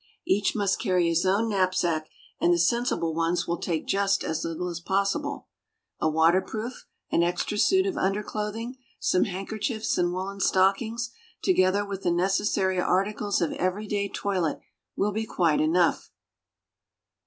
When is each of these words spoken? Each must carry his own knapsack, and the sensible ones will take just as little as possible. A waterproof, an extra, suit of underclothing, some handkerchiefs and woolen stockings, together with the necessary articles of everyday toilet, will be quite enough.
Each 0.25 0.55
must 0.55 0.79
carry 0.79 1.07
his 1.07 1.27
own 1.27 1.47
knapsack, 1.47 2.09
and 2.39 2.51
the 2.51 2.57
sensible 2.57 3.13
ones 3.13 3.47
will 3.47 3.59
take 3.59 3.85
just 3.85 4.23
as 4.23 4.43
little 4.43 4.67
as 4.67 4.79
possible. 4.79 5.45
A 5.99 6.09
waterproof, 6.09 6.87
an 7.11 7.21
extra, 7.21 7.55
suit 7.55 7.85
of 7.85 7.97
underclothing, 7.99 8.77
some 8.99 9.25
handkerchiefs 9.25 9.99
and 9.99 10.11
woolen 10.11 10.39
stockings, 10.39 11.11
together 11.43 11.85
with 11.85 12.01
the 12.01 12.09
necessary 12.09 12.79
articles 12.81 13.41
of 13.41 13.51
everyday 13.51 14.09
toilet, 14.09 14.59
will 14.95 15.11
be 15.11 15.27
quite 15.27 15.61
enough. 15.61 16.09